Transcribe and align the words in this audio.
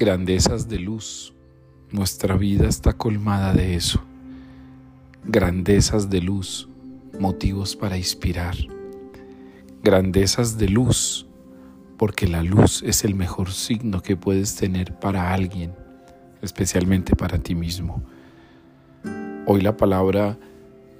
grandezas 0.00 0.66
de 0.66 0.78
luz. 0.78 1.34
Nuestra 1.90 2.34
vida 2.34 2.66
está 2.66 2.94
colmada 2.94 3.52
de 3.52 3.74
eso. 3.74 4.02
Grandezas 5.26 6.08
de 6.08 6.22
luz, 6.22 6.70
motivos 7.18 7.76
para 7.76 7.98
inspirar. 7.98 8.56
Grandezas 9.82 10.56
de 10.56 10.70
luz, 10.70 11.26
porque 11.98 12.26
la 12.26 12.42
luz 12.42 12.82
es 12.82 13.04
el 13.04 13.14
mejor 13.14 13.52
signo 13.52 14.00
que 14.00 14.16
puedes 14.16 14.56
tener 14.56 14.98
para 14.98 15.34
alguien, 15.34 15.74
especialmente 16.40 17.14
para 17.14 17.36
ti 17.36 17.54
mismo. 17.54 18.02
Hoy 19.44 19.60
la 19.60 19.76
palabra 19.76 20.38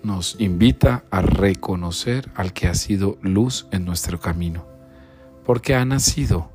nos 0.02 0.38
invita 0.38 1.04
a 1.10 1.22
reconocer 1.22 2.30
al 2.34 2.52
que 2.52 2.66
ha 2.66 2.74
sido 2.74 3.16
luz 3.22 3.66
en 3.70 3.86
nuestro 3.86 4.20
camino, 4.20 4.66
porque 5.46 5.74
ha 5.74 5.86
nacido, 5.86 6.52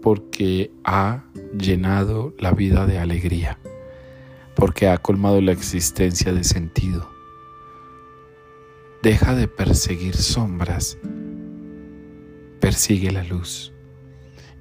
porque 0.00 0.70
ha 0.84 1.24
llenado 1.58 2.34
la 2.38 2.52
vida 2.52 2.86
de 2.86 2.98
alegría, 2.98 3.58
porque 4.54 4.88
ha 4.88 4.98
colmado 4.98 5.40
la 5.40 5.52
existencia 5.52 6.32
de 6.32 6.44
sentido. 6.44 7.10
Deja 9.02 9.34
de 9.34 9.48
perseguir 9.48 10.16
sombras 10.16 10.98
persigue 12.60 13.10
la 13.10 13.24
luz 13.24 13.72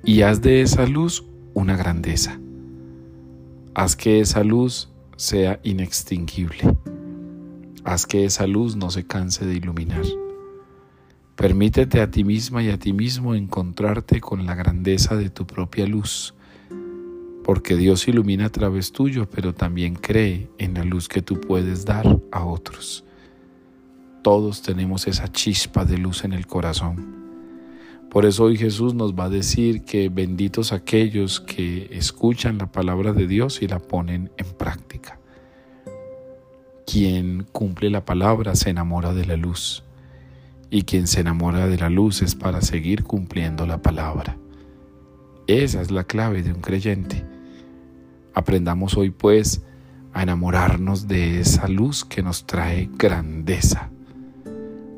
y 0.03 0.21
haz 0.21 0.41
de 0.41 0.62
esa 0.62 0.88
luz 0.88 1.25
una 1.53 1.75
grandeza. 1.75 2.39
Haz 3.76 3.95
que 3.95 4.21
esa 4.21 4.43
luz 4.43 4.90
sea 5.17 5.59
inextinguible. 5.63 6.76
Haz 7.84 8.05
que 8.05 8.26
esa 8.26 8.48
luz 8.48 8.76
no 8.76 8.90
se 8.90 9.05
canse 9.05 9.45
de 9.45 9.55
iluminar. 9.55 10.05
Permítete 11.35 12.01
a 12.01 12.09
ti 12.09 12.23
misma 12.23 12.63
y 12.63 12.70
a 12.70 12.79
ti 12.79 12.93
mismo 12.93 13.35
encontrarte 13.35 14.21
con 14.21 14.45
la 14.45 14.55
grandeza 14.55 15.15
de 15.15 15.29
tu 15.29 15.46
propia 15.46 15.85
luz, 15.85 16.34
porque 17.50 17.76
Dios 17.76 18.08
ilumina 18.08 18.46
a 18.46 18.52
través 18.52 18.92
tuyo, 18.92 19.28
pero 19.28 19.55
también 19.55 19.96
cree 19.96 20.52
en 20.60 20.76
la 20.76 20.84
luz 20.84 21.08
que 21.08 21.24
tú 21.24 21.42
puedes 21.42 21.84
dar 21.84 22.20
a 22.32 22.46
otros. 22.46 23.04
Todos 24.22 24.62
tenemos 24.62 25.08
esa 25.08 25.32
chispa 25.32 25.84
de 25.84 25.98
luz 25.98 26.24
en 26.24 26.34
el 26.34 26.46
corazón 26.46 27.20
por 28.10 28.26
eso 28.26 28.46
hoy 28.46 28.58
Jesús 28.58 28.96
nos 28.96 29.14
va 29.14 29.26
a 29.26 29.30
decir 29.30 29.84
que 29.84 30.10
benditos 30.10 30.74
aquellos 30.74 31.40
que 31.40 31.90
escuchan 31.92 32.58
la 32.58 32.72
palabra 32.72 33.14
de 33.14 33.27
Dios 33.27 33.62
y 33.62 33.68
la 33.68 33.77
ponen 33.77 34.32
en 34.38 34.48
práctica. 34.58 35.20
Quien 36.88 37.46
cumple 37.52 37.92
la 37.92 38.05
palabra 38.05 38.55
se 38.55 38.72
enamora 38.72 39.14
de 39.14 39.26
la 39.26 39.38
luz 39.38 39.84
y 40.72 40.84
quien 40.84 41.05
se 41.05 41.20
enamora 41.20 41.68
de 41.68 41.77
la 41.77 41.90
luz 41.90 42.24
es 42.24 42.34
para 42.34 42.62
seguir 42.62 43.04
cumpliendo 43.04 43.68
la 43.68 43.80
palabra. 43.80 44.38
Esa 45.46 45.80
es 45.80 45.92
la 45.92 46.04
clave 46.04 46.42
de 46.42 46.52
un 46.52 46.62
creyente. 46.62 47.24
Aprendamos 48.34 48.96
hoy 48.98 49.10
pues 49.10 49.63
a 50.13 50.24
enamorarnos 50.24 51.08
de 51.08 51.40
esa 51.40 51.68
luz 51.68 52.05
que 52.05 52.22
nos 52.22 52.46
trae 52.46 52.90
grandeza, 52.98 53.90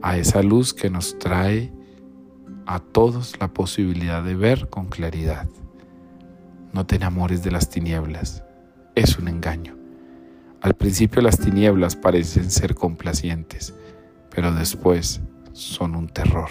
a 0.02 0.18
esa 0.18 0.42
luz 0.42 0.74
que 0.74 0.90
nos 0.90 1.18
trae 1.20 1.72
a 2.66 2.80
todos 2.80 3.40
la 3.40 3.48
posibilidad 3.50 4.24
de 4.24 4.36
ver 4.36 4.70
con 4.70 4.88
claridad. 4.88 5.48
No 6.74 6.86
te 6.86 6.96
enamores 6.96 7.44
de 7.44 7.52
las 7.52 7.70
tinieblas, 7.70 8.44
es 8.96 9.18
un 9.18 9.28
engaño. 9.28 9.76
Al 10.62 10.76
principio 10.76 11.22
las 11.22 11.40
tinieblas 11.40 11.96
parecen 11.96 12.52
ser 12.52 12.76
complacientes, 12.76 13.74
pero 14.30 14.54
después 14.54 15.22
son 15.54 15.96
un 15.96 16.08
terror. 16.08 16.50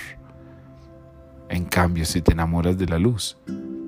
En 1.49 1.65
cambio, 1.65 2.05
si 2.05 2.21
te 2.21 2.33
enamoras 2.33 2.77
de 2.77 2.87
la 2.87 2.99
luz, 2.99 3.39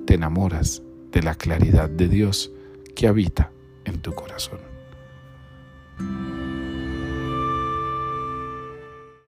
te 0.05 0.15
enamoras 0.15 0.81
de 1.11 1.23
la 1.23 1.35
claridad 1.35 1.89
de 1.89 2.07
Dios 2.07 2.52
que 2.95 3.07
habita 3.07 3.51
en 3.85 3.99
tu 3.99 4.13
corazón. 4.13 4.72